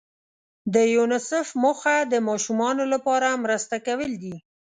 [0.73, 4.35] د یونیسف موخه د ماشومانو لپاره مرسته کول دي.